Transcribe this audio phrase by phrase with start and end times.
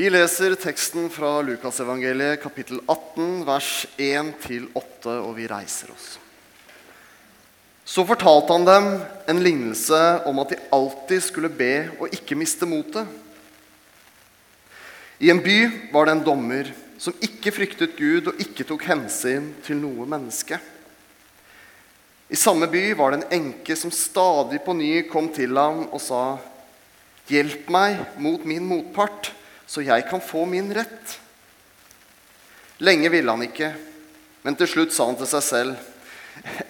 [0.00, 6.06] Vi leser teksten fra Lukasevangeliet kapittel 18, vers 1-8, og vi reiser oss.
[7.84, 8.86] Så fortalte han dem
[9.28, 9.98] en lignelse
[10.30, 13.04] om at de alltid skulle be og ikke miste motet.
[15.20, 15.58] I en by
[15.92, 20.56] var det en dommer som ikke fryktet Gud og ikke tok hensyn til noe menneske.
[22.32, 26.00] I samme by var det en enke som stadig på ny kom til ham og
[26.00, 26.38] sa:"
[27.28, 29.34] Hjelp meg mot min motpart
[29.70, 31.14] så jeg kan få min rett.
[32.82, 33.70] Lenge ville han ikke,
[34.42, 35.76] men til slutt sa han til seg selv.: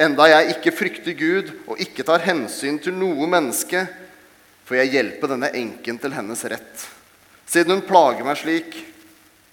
[0.01, 3.87] Enda jeg ikke frykter Gud og ikke tar hensyn til noe menneske,
[4.69, 6.87] får jeg hjelpe denne enken til hennes rett,
[7.48, 8.77] siden hun plager meg slik.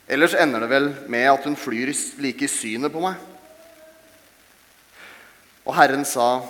[0.08, 1.92] Ellers ender det vel med at hun flyr
[2.24, 3.16] like i synet på meg.
[5.68, 6.46] Og Herren sa,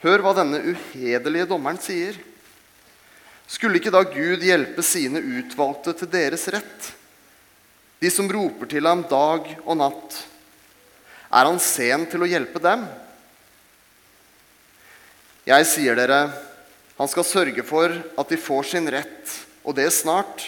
[0.00, 2.16] Hør hva denne uhederlige dommeren sier.
[3.50, 6.92] Skulle ikke da Gud hjelpe sine utvalgte til deres rett?
[8.00, 10.20] De som roper til ham dag og natt.
[11.30, 12.86] Er han sen til å hjelpe dem?
[15.50, 16.22] Jeg sier dere,
[17.00, 19.36] han skal sørge for at de får sin rett,
[19.66, 20.46] og det snart.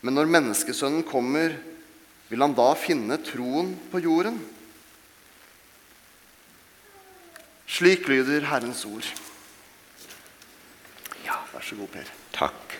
[0.00, 1.56] Men når menneskesønnen kommer,
[2.32, 4.40] vil han da finne troen på jorden?
[7.68, 9.08] Slik lyder Herrens ord.
[11.52, 12.12] Vær så god, Per.
[12.34, 12.78] Takk.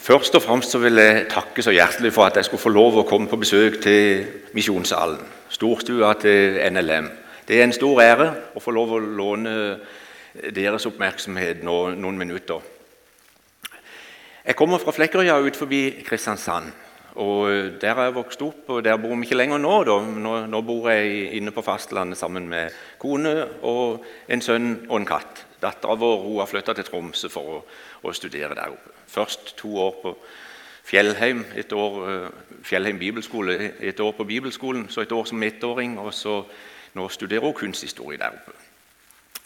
[0.00, 3.06] Først og fremst vil jeg takke så hjertelig for at jeg skulle få lov å
[3.06, 4.24] komme på besøk til
[4.56, 5.20] Misjonssalen,
[5.52, 7.10] storstua til NLM.
[7.46, 9.54] Det er en stor ære å få lov å låne
[10.56, 12.60] deres oppmerksomhet nå noen minutter.
[14.46, 16.72] Jeg kommer fra Flekkerøya ut forbi Kristiansand.
[17.14, 19.84] Og Der har jeg vokst opp, og der bor vi ikke lenger nå.
[19.84, 25.06] Nå, nå, bor jeg inne på fastlandet sammen med kone og en sønn og en
[25.06, 25.46] katt.
[25.62, 27.58] Dattera vår har flytta til Tromsø for å,
[28.02, 28.94] å, studere der oppe.
[29.10, 30.14] Først to år på
[30.86, 35.98] Fjellheim, et år, eh, Fjellheim bibelskole, et år på bibelskolen, så et år som ettåring,
[35.98, 36.40] og så
[36.94, 38.56] nå studerer hun kunsthistorie der oppe.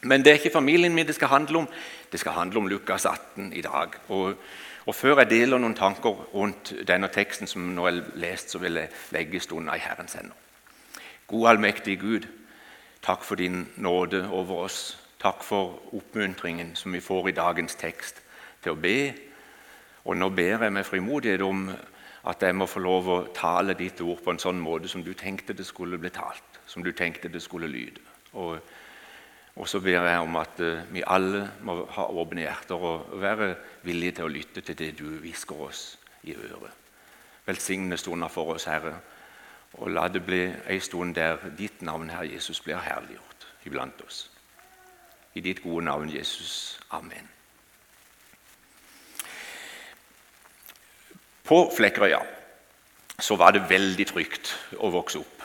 [0.05, 1.69] Men det er ikke familien min det skal handle om.
[2.13, 3.97] Det skal handle om Lukas 18 i dag.
[4.09, 4.35] Og
[4.87, 8.77] og Før jeg deler noen tanker rundt denne teksten, som nå er lest, så vil
[8.77, 10.37] jeg legge stunda i Herrens hender.
[11.27, 12.27] God allmektige Gud,
[13.03, 14.99] takk for din nåde over oss.
[15.25, 18.21] Takk for oppmuntringen som vi får i dagens tekst
[18.63, 19.15] til å be.
[20.05, 21.71] Og nå ber jeg med frimodighet om
[22.29, 25.15] at jeg må få lov å tale ditt ord på en sånn måte som du
[25.17, 28.05] tenkte det skulle bli talt, som du tenkte det skulle lyde.
[28.37, 28.61] Og
[29.57, 33.55] og så ber jeg om at uh, vi alle må ha åpne hjerter og være
[33.87, 35.83] villige til å lytte til det du hvisker oss
[36.27, 36.73] i øret.
[37.47, 38.97] Velsigne stunder for oss, Herre,
[39.79, 44.31] og la det bli ei stund der ditt navn, Herre Jesus, blir herliggjort iblant oss.
[45.35, 46.81] I ditt gode navn, Jesus.
[46.91, 47.29] Amen.
[51.45, 52.21] På Flekkerøya
[53.21, 55.43] så var det veldig trygt å vokse opp.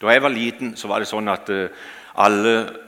[0.00, 1.68] Da jeg var liten, så var det sånn at uh,
[2.20, 2.85] alle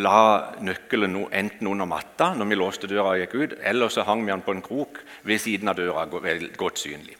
[0.00, 4.24] la nøkkelen enten under matta når vi låste døra og gikk ut, eller så hang
[4.24, 6.06] vi den på en krok ved siden av døra,
[6.56, 7.16] godt synlig.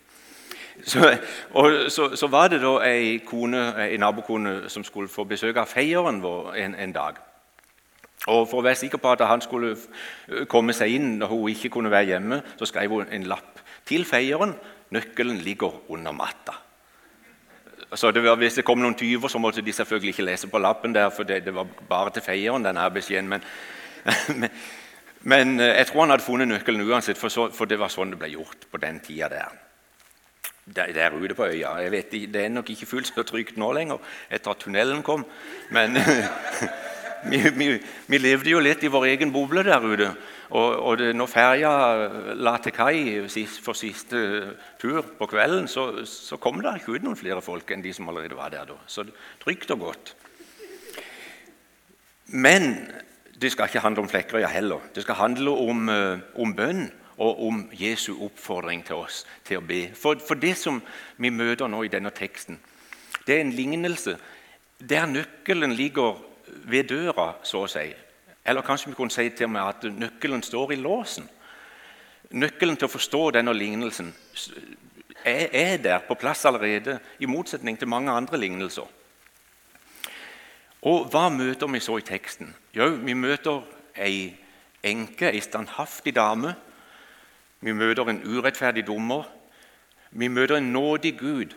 [0.85, 1.17] Så,
[1.89, 6.23] så, så var det da ei, kone, ei nabokone som skulle få besøk av feieren
[6.23, 7.19] vår en, en, dag.
[8.29, 9.75] Og For å være sikker på at han skulle
[10.49, 14.05] komme seg inn når hun ikke kunne være hjemme, så skrev hun en lapp til
[14.09, 14.55] feieren.
[14.91, 16.57] Nøkkelen ligger under matta.
[17.95, 20.95] Så var, Hvis det kom noen tyver, så måtte de selvfølgelig ikke lese på lappen,
[20.95, 22.65] der, for det, det var bare til feieren.
[22.65, 23.43] denne beskjeden, men,
[24.41, 24.51] men,
[25.23, 28.15] men, eh, jeg tror han hadde funnet nøkkelen uansett, for, så, for, det var sånn
[28.15, 29.59] det ble gjort på den tida der.
[30.65, 31.81] Der, der ute på øya.
[31.83, 33.99] Jeg vet, Det er nok ikke fullt så trygt nå lenger
[34.31, 35.25] etter at tunnelen kom,
[35.71, 35.99] men
[37.31, 40.13] vi, vi, vi, levde jo litt i vår egen boble der ute.
[40.51, 41.73] Og, og det, når ferja
[42.35, 43.03] la til kai
[43.63, 44.23] for siste
[44.81, 48.11] tur på kvelden, så, så, kom det ikke ut noen flere folk enn de som
[48.11, 48.79] allerede var der da.
[48.91, 49.07] Så
[49.43, 50.15] trygt og godt.
[52.35, 52.73] Men
[53.41, 54.83] det skal ikke handle om Flekkerøya heller.
[54.95, 56.91] Det skal handle om, eh, om bønn
[57.21, 59.85] og om Jesu oppfordring til oss til å be.
[59.95, 60.83] For, for det som
[61.17, 62.59] vi møter nå i denne teksten,
[63.27, 64.17] det er en lignelse
[64.81, 66.19] der nøkkelen ligger
[66.67, 67.91] ved døra, så å si.
[68.51, 71.29] Eller kanskje vi kunne si til meg at nøkkelen står i låsen.
[72.35, 74.11] Nøkkelen til å forstå denne lignelsen
[75.25, 78.89] er, der på plass allerede, i motsetning til mange andre lignelser.
[80.83, 82.51] Og hva møter vi så i teksten?
[82.75, 83.63] Jo, vi møter
[83.95, 84.33] ei
[84.83, 86.55] enke, ei standhaftig dame.
[87.61, 89.29] Vi møter en urettferdig dommer.
[90.11, 91.55] Vi møter en nådig Gud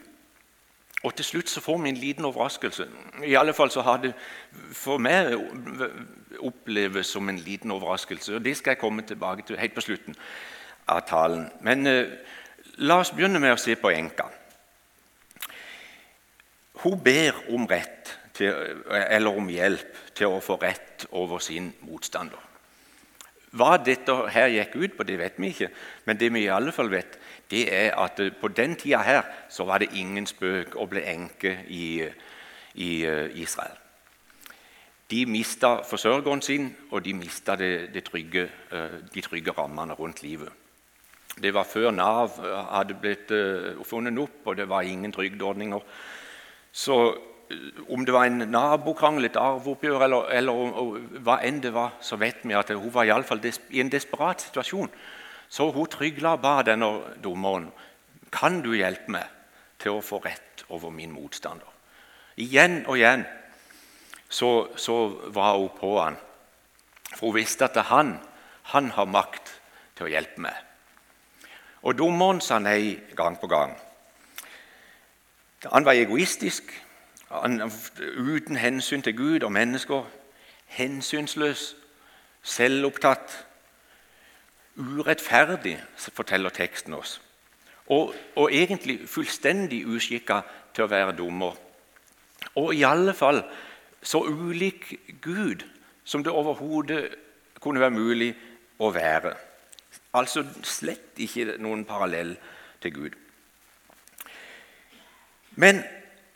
[1.04, 2.88] og til slutt så får vi en liten overraskelse.
[3.28, 4.14] I alle fall så har det
[4.72, 5.34] for meg
[6.40, 8.36] oppleves som en liten overraskelse.
[8.36, 10.16] og Det skal jeg komme tilbake til helt på slutten.
[10.86, 11.48] av talen.
[11.64, 12.08] Men eh,
[12.84, 14.30] la oss begynne med å se på enka.
[16.84, 17.68] Hun ber om
[18.34, 22.40] til, om hjelp til å få rett over sin motstander.
[23.54, 25.70] Hva dette her gikk ut på, det vet vi ikke.
[26.06, 27.20] Men det vi i alle fall vet,
[27.52, 31.58] det er at på den tida her så var det ingen spøk å bli enke
[31.68, 32.04] i,
[32.74, 33.78] i eh, Israel.
[35.12, 40.24] De mista forsørgeren sin, og de mista det, det trygge, eh, de trygge rammene rundt
[40.24, 40.50] livet.
[41.42, 42.36] Det var før Nav
[42.70, 43.32] hadde blitt
[43.90, 45.80] funnet opp, og det var ingen trygdeordninger.
[46.72, 46.98] Så
[47.90, 52.44] om det var en nabokrangel, et arveoppgjør eller, eller hva enn det var, så vet
[52.44, 54.92] vi at hun var i, alle fall i en desperat situasjon.
[55.50, 56.90] Så hun trygla ba denne
[57.24, 57.72] dommeren
[58.34, 59.30] kan du hjelpe meg
[59.80, 61.70] til å få rett over min motstander.
[62.38, 63.26] Igjen og igjen
[64.30, 66.18] så, så var hun på han.
[67.14, 68.16] For hun visste at han,
[68.74, 69.54] han har makt
[69.98, 70.56] til å hjelpe meg.
[71.84, 73.76] Og dommeren sa nei gang på gang.
[75.72, 76.72] Han var egoistisk
[78.18, 80.04] uten hensyn til Gud og mennesker.
[80.74, 81.76] Hensynsløs,
[82.44, 83.46] selvopptatt,
[84.78, 87.20] urettferdig, forteller teksten oss.
[87.92, 90.42] Og, og egentlig fullstendig uskikka
[90.74, 91.58] til å være dommer.
[92.56, 93.44] Og i alle fall
[94.04, 95.64] så ulik Gud
[96.04, 97.16] som det overhodet
[97.64, 98.32] kunne være mulig
[98.84, 99.34] å være.
[100.14, 102.36] Altså slett ikke noen parallell
[102.84, 103.16] til Gud.
[105.56, 105.84] Men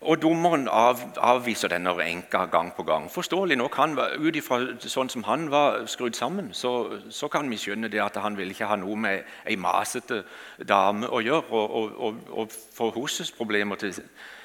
[0.01, 3.07] og dommeren av, avviser denne enka gang på gang.
[3.11, 7.57] Forståelig nok, han Ut ifra sånn som han var skrudd sammen, så, så, kan vi
[7.57, 10.21] skjønne det at han vil ikke ha noe med ei masete
[10.69, 13.97] dame å gjøre og, og, og, og få hennes problemer til,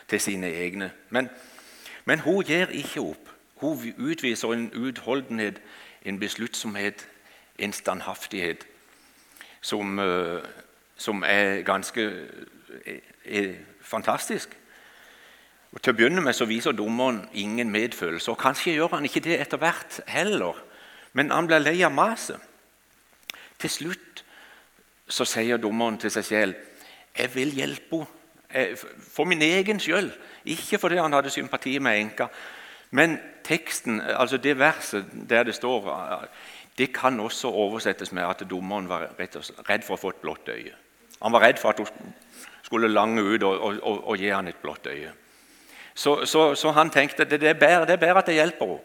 [0.09, 0.91] til, sine egne.
[1.11, 1.29] Men,
[2.05, 3.29] men hun gir ikke opp.
[3.61, 5.61] Hun utviser en utholdenhet,
[6.05, 7.07] en besluttsomhet,
[7.59, 8.65] en standhaftighet
[9.61, 10.41] som, eh,
[10.97, 12.09] som er ganske
[12.87, 14.62] er, er fantastisk.
[15.73, 18.31] Og Til å begynne med så viser dommeren ingen medfølelse.
[18.31, 20.59] og Kanskje gjør han ikke det etter hvert heller,
[21.13, 22.37] men han blir lei av maset.
[23.59, 24.25] Til slutt
[25.09, 26.55] så sier dommeren til seg selv
[27.13, 28.05] jeg vil hjelpe
[28.53, 28.77] henne
[29.13, 30.11] for min egen skyld.
[30.45, 32.27] Ikke fordi han hadde sympati med enka.
[32.91, 35.89] Men teksten, altså det verset der det står,
[36.79, 40.75] det kan også oversettes med at dommeren var redd for å få et blått øye.
[41.23, 42.15] Han var redd for at hun
[42.63, 45.13] skulle lange ut og, og, og, og gi han et blått øye.
[45.95, 48.79] Så, så, så, han tenkte det, det, er bedre, det er bedre at det hjelper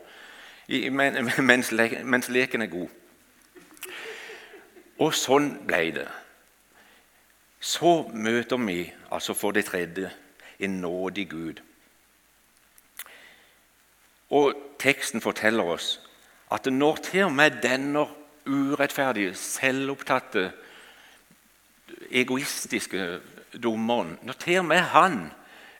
[0.68, 1.72] henne mens,
[2.04, 2.90] mens leken er god.
[5.00, 6.08] Og sånn ble det.
[7.60, 8.82] Så møter vi
[9.12, 10.12] altså for det tredje
[10.60, 11.62] en nådig Gud.
[14.30, 15.98] Og teksten forteller oss
[16.52, 18.06] at når til og med denne
[18.48, 20.52] urettferdige, selvopptatte,
[22.12, 23.20] egoistiske
[23.64, 25.32] dommeren Når til og med han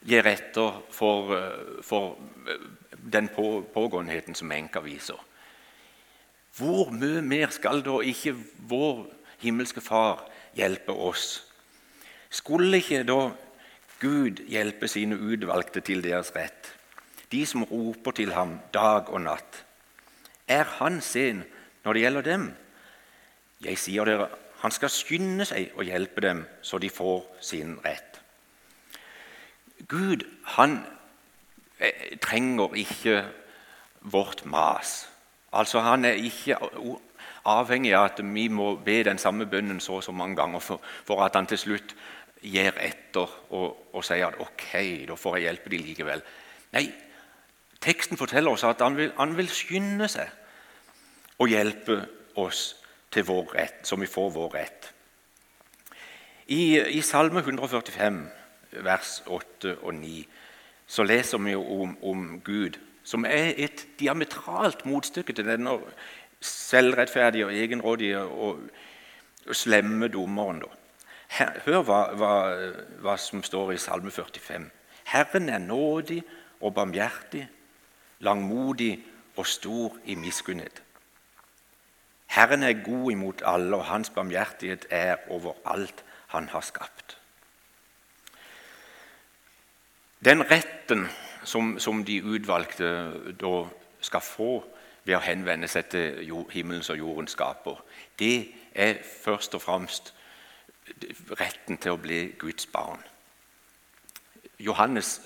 [0.06, 2.60] gir etter for, eh, for eh,
[2.92, 5.18] den på, pågåenheten som enka viser.
[6.58, 8.34] Hvor mye mer skal da ikke
[8.68, 9.06] vår
[9.42, 10.24] himmelske Far
[10.58, 11.44] hjelpe oss?
[12.30, 13.30] Skulle ikke da
[14.00, 16.74] Gud hjelpe sine utvalgte til deres rett,
[17.32, 19.64] de som roper til ham dag og natt?
[20.48, 21.44] Er han sen
[21.84, 22.50] når det gjelder dem?
[23.62, 24.28] Jeg sier dere,
[24.62, 28.18] han skal skynde seg å hjelpe dem, så de får sin rett.
[29.88, 30.24] Gud
[30.56, 30.80] han
[31.78, 33.24] eh, trenger ikke
[34.00, 35.08] vårt mas.
[35.52, 36.58] Altså Han er ikke
[37.44, 40.80] avhengig av at vi må be den samme bønnen så og så mange ganger for,
[41.04, 41.94] for, at han til slutt
[42.42, 46.22] gir etter og, og sier at ok, da får jeg hjelpe dem likevel.
[46.72, 46.84] Nei,
[47.80, 50.28] teksten forteller oss at han vil, han vil skynde seg
[51.38, 52.02] å hjelpe
[52.38, 52.76] oss
[53.10, 54.92] til vår rett, så vi får vår rett.
[56.48, 58.20] I, i Salme 145
[58.72, 60.28] vers 8 og 9,
[60.86, 65.78] så leser vi om, om Gud, som er et diametralt motstykke til denne
[66.40, 68.60] selvrettferdige og egenrådige og
[69.52, 70.62] slemme dommeren.
[71.28, 72.32] Her, hør hva, hva,
[73.04, 74.70] hva, som står i Salme 45.
[75.12, 76.22] Herren er nådig
[76.60, 77.48] og barmhjertig,
[78.24, 78.94] langmodig
[79.36, 80.82] og stor i miskunnhet.
[82.26, 87.17] Herren er god imot alle, og hans barmhjertighet er over alt han har skapt.
[90.24, 91.06] Den retten
[91.44, 92.88] som, som de utvalgte
[93.40, 93.52] da
[94.00, 94.52] skal få
[95.04, 97.78] ved å henvende seg til himmelens og jordens skaper,
[98.18, 100.12] det er først og fremst
[101.38, 103.00] retten til å bli Guds barn.
[104.58, 105.20] Johannes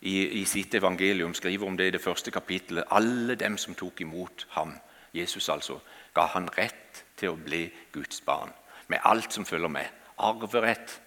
[0.00, 2.88] i, i sitt evangelium skriver om det i det første kapittelet.
[2.90, 4.74] Alle dem som tok imot ham,
[5.14, 5.78] Jesus altså,
[6.14, 8.52] ga han rett til å bli Guds barn.
[8.86, 9.86] med alt som følger med.
[10.18, 11.00] Arverett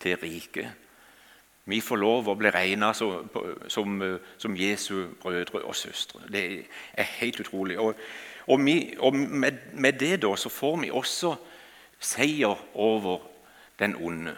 [0.00, 0.68] til riket.
[1.64, 3.28] Vi får lov å bli regna som,
[3.70, 4.00] som,
[4.38, 6.20] som, Jesu brødre og søstre.
[6.32, 6.42] Det
[6.98, 7.78] er helt utrolig.
[7.78, 7.94] Og,
[8.46, 11.36] og, vi, og med, med, det da så får vi også
[12.02, 13.22] seier over
[13.78, 14.34] den onde.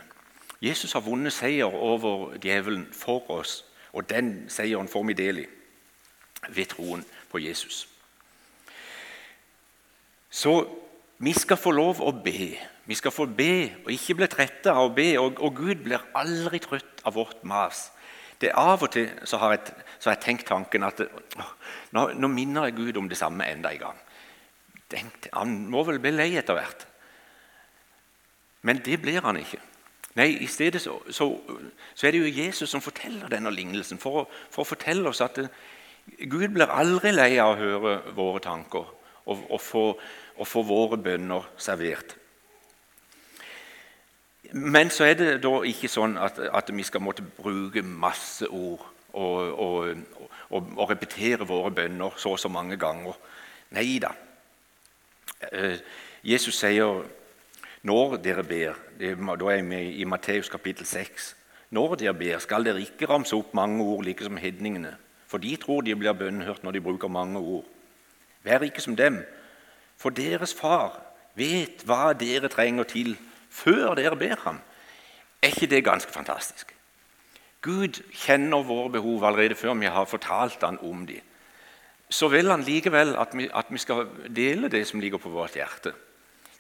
[0.61, 5.49] Jesus har vunnet seier over djevelen for oss, og den seieren får vi del i
[6.49, 7.89] ved troen på Jesus.
[10.31, 10.67] Så
[11.19, 12.53] vi skal få lov å be.
[12.85, 15.09] Vi skal få be og ikke bli trette av å be.
[15.21, 17.89] Og, og, Gud blir aldri trøtt av vårt mas.
[18.41, 21.01] Det er Av og til så har, jeg, så har jeg tenkt tanken at
[21.95, 24.01] nå, nå, minner jeg Gud om det samme enda en gang.
[24.91, 26.85] Tenk, han må vel bli lei etter hvert.
[28.65, 29.61] Men det blir han ikke.
[30.19, 31.27] Nei, I stedet så, så,
[31.95, 35.23] så, er det jo Jesus som forteller denne lignelsen for å, for å fortelle oss
[35.25, 35.49] at det,
[36.29, 38.85] Gud blir aldri lei av å høre våre tanker
[39.25, 39.85] og, og, få,
[40.37, 42.15] og få våre bønner servert.
[44.53, 48.85] Men så er det da ikke sånn at, at vi skal måtte bruke masse ord
[49.15, 50.03] og, og,
[50.51, 53.17] og, repetere våre bønner så og så mange ganger.
[53.75, 54.11] Nei da.
[55.53, 55.79] Eh,
[56.25, 57.05] Jesus sier
[57.85, 61.35] når dere ber det, Da er vi i Matteus kapittel 6.
[61.71, 64.97] Når dere ber, skal dere ikke ramse opp mange ord like som hedningene.
[65.27, 67.65] For de tror de blir bønnhørt når de bruker mange ord.
[68.45, 69.25] Vær ikke som dem,
[69.97, 71.01] for deres far
[71.35, 73.17] vet hva dere trenger til
[73.55, 74.59] før dere ber ham.
[75.43, 76.75] Er ikke det ganske fantastisk?
[77.65, 81.21] Gud kjenner våre behov allerede før vi har fortalt ham om dem.
[82.11, 85.57] Så vil han likevel at vi, at vi skal dele det som ligger på vårt
[85.57, 85.95] hjerte.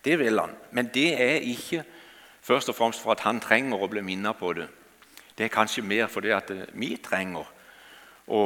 [0.04, 0.54] Det vil han.
[0.70, 1.84] Men det er ikke
[2.42, 4.68] først og fremst for at han trenger å bli minnet på det.
[5.38, 7.44] Det er kanskje mer fordi at vi trenger
[8.26, 8.40] å,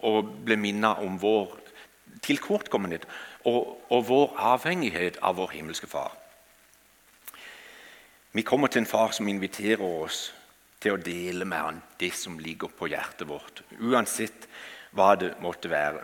[0.00, 1.56] å bli minnet om vår
[2.24, 3.04] tilkortkommenhet
[3.44, 6.12] og, og vår avhengighet av vår himmelske Far.
[8.34, 10.32] Vi kommer til en far som inviterer oss
[10.82, 14.48] til å dele med han det som ligger på hjertet vårt, uansett
[14.90, 16.02] hva det måtte være.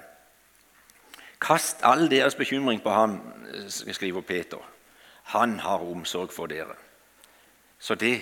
[1.43, 3.19] Kast all deres bekymring på ham,
[3.67, 4.63] skriver Peter.
[5.35, 6.79] Han har omsorg for dere.
[7.83, 8.15] Så det,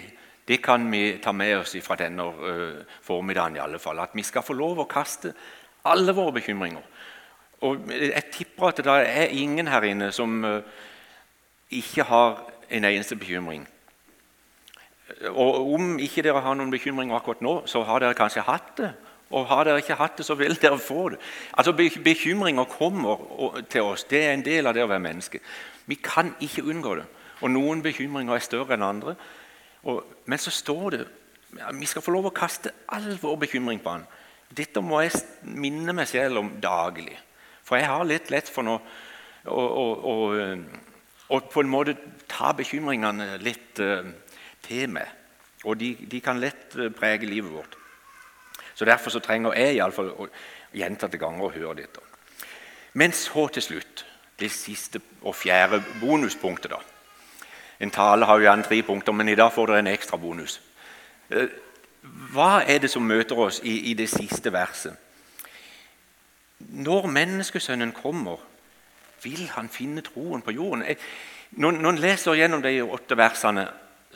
[0.48, 4.24] det kan vi ta med oss fra denne uh, formiddagen, i alle fall, at vi
[4.24, 5.34] skal få lov å kaste
[5.84, 6.84] alle våre bekymringer.
[7.60, 10.62] Og Jeg tipper at det er ingen her inne som uh,
[11.68, 13.68] ikke har en eneste bekymring.
[15.32, 18.90] Og Om ikke dere har noen bekymringer akkurat nå, så har dere kanskje hatt det.
[19.30, 21.18] Og har dere ikke hatt det, så vil dere få det.
[21.52, 24.04] Altså Bekymringer kommer til oss.
[24.04, 25.40] Det er en del av det å være menneske.
[25.86, 27.06] Vi kan ikke unngå det.
[27.40, 29.14] Og Noen bekymringer er større enn andre.
[29.88, 31.06] Og, men så står det
[31.78, 34.02] vi skal få lov å kaste all vår bekymring på han.
[34.52, 35.16] Dette må jeg
[35.48, 37.16] minne meg selv om daglig.
[37.64, 38.80] For jeg har litt lett for noe
[39.48, 41.94] å på en måte
[42.28, 43.80] ta bekymringene litt
[44.68, 45.06] til med.
[45.64, 47.76] Og de, de kan lett eh, prege livet vårt.
[48.74, 50.12] Så Derfor så trenger jeg iallfall
[50.72, 52.04] gjentatte ganger å høre dette.
[52.94, 54.04] Men så til slutt
[54.38, 56.70] det siste og fjerde bonuspunktet.
[56.70, 56.78] da.
[57.80, 60.60] En tale har jo gjerne tre punkter, men i dag får dere en ekstra bonus.
[61.30, 61.50] Eh,
[62.32, 64.94] hva er det som møter oss i, i det siste verset?
[66.58, 68.38] Når menneskesønnen kommer,
[69.22, 70.84] vil han finne troen på jorden.
[71.50, 73.66] Når, når en leser gjennom de åtte versene,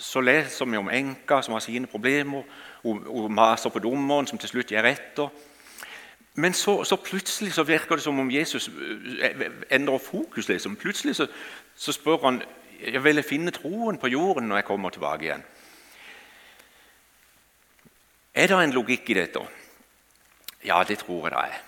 [0.02, 2.42] så leser vi om enka som har sine problemer,
[2.84, 5.28] og maser på dommeren, som til slutt gjør etter.
[6.34, 8.70] Men så, så, plutselig så virker det som om Jesus
[9.22, 10.48] eh, endrer fokus.
[10.48, 10.76] Liksom.
[10.76, 11.26] Plutselig så,
[11.76, 12.42] så spør han
[12.82, 15.44] jeg vil finne troen på jorden når jeg kommer tilbake igjen.
[18.34, 19.40] Er det en logikk i dette?
[20.64, 21.60] Ja, det tror jeg det er.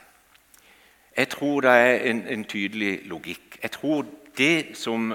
[1.17, 3.59] Jeg tror det er en, en tydelig logikk.
[3.63, 4.07] Jeg tror
[4.39, 5.13] det som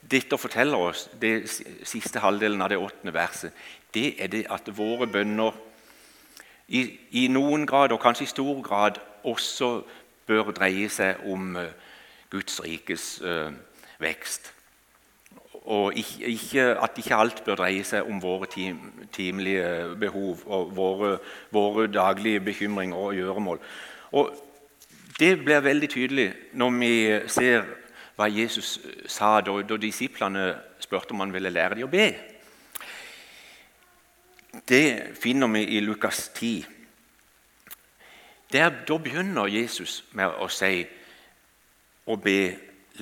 [0.00, 1.48] dette forteller oss, det
[1.82, 3.52] siste halvdelen av det åttende verset,
[3.94, 5.56] det er det at våre bønner
[6.68, 9.70] i, i, noen grad, og kanskje i stor grad, også
[10.28, 11.70] bør dreie seg om uh,
[12.30, 13.48] Guds rikes uh,
[14.00, 14.52] vekst.
[15.68, 18.78] Og ikke, ikke, at ikke alt bør dreie seg om våre tim,
[19.12, 21.16] timelige behov og våre,
[21.52, 23.64] våre, daglige bekymringer og gjøremål.
[24.12, 24.44] Og
[25.18, 26.92] Det blir veldig tydelig når vi
[27.26, 27.64] ser
[28.18, 30.50] hva Jesus eh, sa da, da disiplene
[30.82, 32.08] spurte om han ville lære dem å be.
[34.68, 36.66] Det finner vi i Lukas 10.
[38.52, 40.86] Der, da begynner Jesus med å si
[42.08, 42.40] og be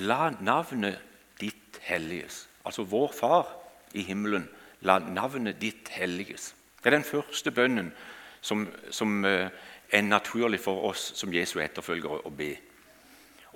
[0.03, 0.99] La navnet
[1.39, 2.43] ditt helliges.
[2.67, 3.47] Altså vår Far
[3.97, 4.43] i himmelen,
[4.85, 6.51] la navnet ditt helliges.
[6.77, 7.89] Det er den første bønnen
[8.41, 9.49] som, som eh,
[9.89, 12.51] er naturlig for oss som Jesu etterfølgere å be.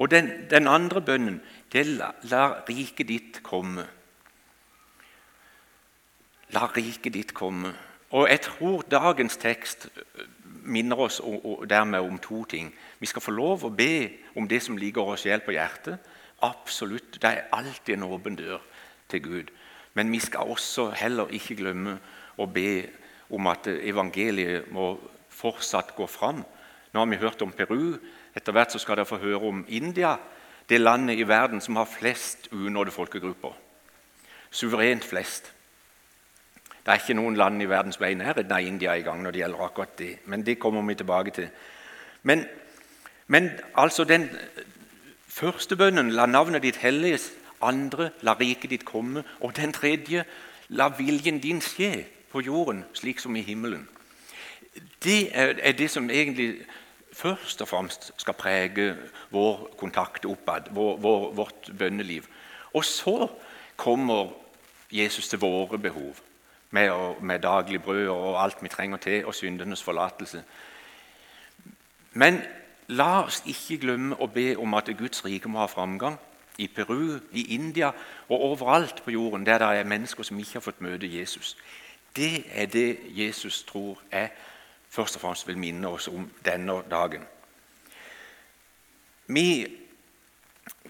[0.01, 1.41] Og den, den andre bønnen
[1.71, 3.85] det er la, la riket ditt komme.
[6.55, 7.75] La riket ditt komme.
[8.11, 9.85] Og jeg tror dagens tekst
[10.65, 11.21] minner oss
[11.69, 12.71] dermed om to ting.
[12.99, 16.01] Vi skal få lov å be om det som ligger oss sjel på hjertet.
[16.43, 17.21] Absolutt.
[17.21, 18.59] Det er alltid en åpen dør
[19.09, 19.53] til Gud.
[19.93, 21.99] Men vi skal også heller ikke glemme
[22.41, 22.87] å be
[23.31, 24.95] om at evangeliet må
[25.31, 26.41] fortsatt gå fram.
[26.91, 27.95] Nå har vi hørt om Peru.
[28.35, 30.15] Etter hvert skal dere få høre om India,
[30.69, 33.57] det landet i verden som har flest unådde folkegrupper.
[34.51, 35.53] Suverent flest.
[36.85, 39.21] Det er ikke noen land i verden som er i nærheten av India i gang
[39.21, 40.15] når det gjelder akkurat det.
[40.25, 41.49] Men det kommer vi tilbake til.
[42.23, 42.45] Men,
[43.27, 44.29] men altså den
[45.27, 47.31] første bønnen, la navnet ditt helliges.
[47.61, 49.23] Andre, la riket ditt komme.
[49.39, 50.25] Og den tredje,
[50.69, 53.87] la viljen din skje på jorden, slik som i himmelen.
[55.03, 56.65] Det er, er det som egentlig
[57.13, 58.95] først og fremst skal prege
[59.31, 62.27] vår kontakt oppad, vår, vår, vårt bønneliv.
[62.73, 63.27] Og så
[63.75, 64.31] kommer
[64.91, 66.15] Jesus til våre behov
[66.71, 66.91] med,
[67.21, 70.43] med daglig brød og alt vi trenger til, og syndenes forlatelse.
[72.13, 72.41] Men
[72.87, 76.19] la oss ikke glemme å be om at Guds rike må ha framgang.
[76.59, 77.93] I Peru, i India
[78.29, 81.55] og overalt på jorden der det er mennesker som ikke har fått møte Jesus.
[82.15, 84.29] Det er det Jesus tror jeg
[84.91, 87.23] først og fremst vil minne oss om denne dagen.
[89.27, 89.77] Vi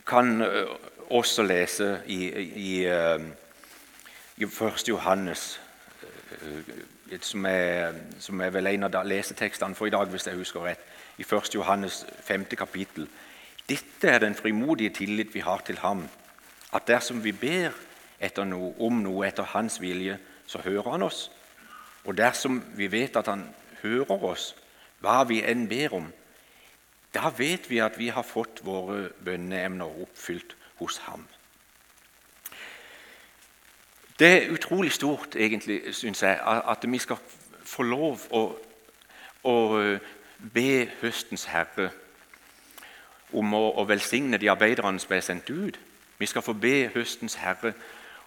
[0.07, 0.67] kan øh,
[1.09, 2.85] også lese i, i,
[4.37, 4.89] i 1.
[4.89, 5.61] Johannes
[6.31, 10.63] Eh, som er, som er, vel en av lesetekstene for i dag, hvis jeg husker
[10.63, 10.83] rett,
[11.19, 11.49] i 1.
[11.55, 12.45] Johannes 5.
[12.57, 13.07] kapittel.
[13.67, 16.05] Dette er den frimodige tillit vi har til ham,
[16.73, 17.75] at dersom vi ber
[18.45, 20.17] noe, om noe etter hans vilje,
[20.47, 21.31] så hører han oss.
[22.05, 23.43] Og dersom vi vet at han
[23.83, 24.51] hører oss,
[25.01, 26.09] hva vi enn ber om,
[27.13, 31.25] da vet vi at vi har fått våre bønneemner oppfylt hos ham.
[34.19, 37.17] Det er utrolig stort, egentlig, syns jeg, at vi skal
[37.65, 38.41] få lov å,
[39.43, 40.11] å eh,
[40.53, 41.89] be høstens herre
[43.33, 45.79] om å, å, velsigne de arbeiderne som er sendt ut.
[46.19, 47.73] Vi skal få be høstens herre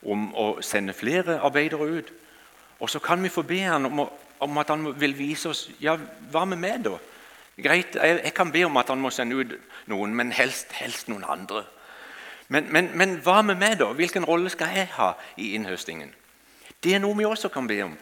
[0.03, 2.13] om å sende flere arbeidere ut.
[2.81, 4.07] Og så kan vi få be han om,
[4.45, 5.97] om at han vil vise oss ja,
[6.33, 6.97] hva med meg, da?
[7.55, 9.55] Greit, jeg, jeg, kan be om at han må sende ut
[9.91, 11.63] noen, men helst, helst noen andre.
[12.49, 13.93] Men, men, men, hva med meg, da?
[13.95, 16.11] Hvilken rolle skal jeg ha i innhøstingen?
[16.83, 17.95] Det er noe vi også kan be om.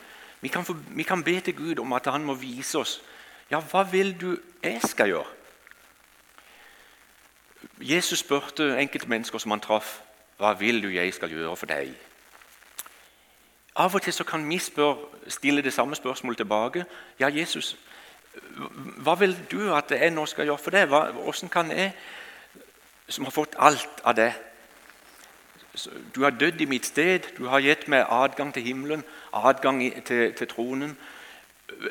[0.43, 2.99] Vi kan, få, vi kan be til Gud om at han må vise oss
[3.51, 4.33] ja, hva vil du
[4.65, 5.29] jeg skal gjøre.
[7.83, 10.01] Jesus spurte enkelte mennesker som han traff,
[10.39, 11.93] hva vil du jeg skal gjøre for deg?
[13.77, 14.95] Av og til så kan vi spør,
[15.29, 16.85] stille det samme spørsmålet tilbake.
[17.21, 17.77] Ja, Jesus,
[19.05, 20.89] hva vil du at jeg nå skal gjøre for deg?
[20.89, 21.93] hvordan kan jeg
[23.13, 24.33] som har fått alt av det.
[26.15, 30.33] Du har dødd i mitt sted, du har gitt meg adgang til himmelen, adgang til,
[30.37, 30.97] til tronen.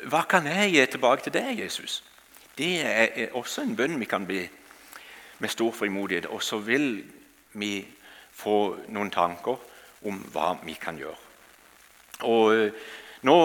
[0.06, 2.02] Hva kan jeg gi tilbake til deg, Jesus?
[2.58, 4.44] Det er også en bønn vi kan be
[5.38, 6.26] med stor frimodighet.
[6.30, 7.02] Og så vil
[7.58, 7.74] vi
[8.32, 9.58] få noen tanker
[10.06, 11.31] om hva vi kan gjøre.
[12.28, 12.88] Og eh,
[13.26, 13.36] nå,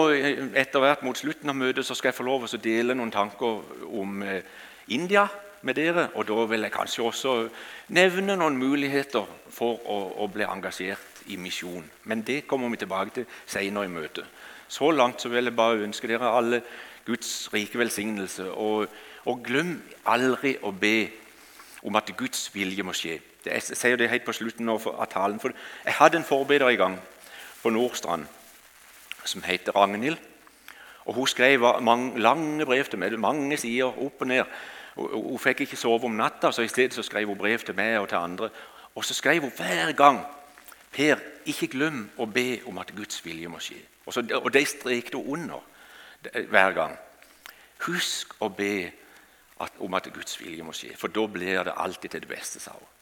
[0.58, 3.60] Etter hvert mot slutten av møtet så skal jeg få lov å dele noen tanker
[3.94, 4.42] om eh,
[4.94, 5.28] India
[5.62, 6.08] med dere.
[6.14, 7.36] Og da vil jeg kanskje også
[7.94, 11.86] nevne noen muligheter for å, å bli engasjert i misjon.
[12.04, 14.26] Men det kommer vi tilbake til senere i møtet.
[14.68, 16.60] Så langt så vil jeg bare ønske dere alle
[17.06, 18.50] Guds rike velsignelse.
[18.52, 18.88] Og,
[19.24, 21.08] og glem aldri å be
[21.86, 23.20] om at Guds vilje må skje.
[23.48, 25.38] Jeg sier det helt på slutten av talen.
[25.40, 26.98] For jeg hadde en forbereder i gang
[27.62, 28.26] på Nordstrand
[29.28, 30.18] som heter Ragnhild.
[31.08, 34.44] Og Hun skrev mange, lange brev til meg, mange sider opp og ned.
[34.96, 38.00] Hun fikk ikke sove om natta, så i stedet så skrev hun brev til meg
[38.00, 38.50] og til andre.
[38.94, 40.24] Og så skrev hun hver gang
[40.92, 43.80] Per, ikke glem å be om at Guds vilje må skje.
[44.06, 46.96] Og, så, og de strekte hun under hver gang.
[47.84, 48.88] Husk å be
[49.60, 52.62] at, om at Guds vilje må skje, for da blir det alltid til det beste,
[52.62, 52.94] sa hun.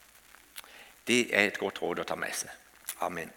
[1.07, 2.51] Det er et godt råd å ta med seg.
[3.07, 3.31] Amen.